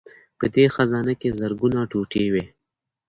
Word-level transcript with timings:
په 0.39 0.45
دې 0.55 0.65
خزانه 0.75 1.13
کې 1.21 1.35
زرګونه 1.39 1.79
ټوټې 1.91 2.25
وې 2.33 2.45